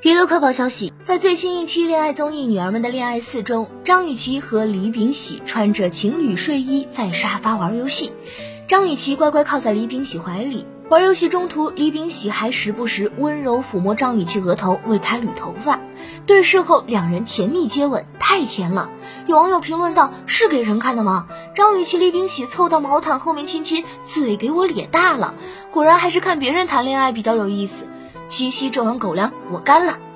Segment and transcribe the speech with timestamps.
[0.00, 8.12] 娱乐快报消息，在最新一期恋爱综艺《女儿们的恋爱四》中，张雨绮和李秉喜穿着情侣睡衣在沙发玩游戏。
[8.68, 15.80] 张雨绮乖乖靠在李秉喜怀里玩游戏，中途李秉喜还时不时温柔抚摸张雨绮额头，为她捋头发。
[16.26, 18.92] 对视后，两人甜蜜接吻，太甜了。
[19.26, 21.26] 有网友评论道：“是给人看的吗？”
[21.56, 25.34] 张雨绮、李秉喜凑到毛毯后面亲亲，嘴给我咧大了。
[25.72, 27.88] 果然还是看别人谈恋爱比较有意思。
[28.28, 30.07] 七夕这碗狗粮我干了。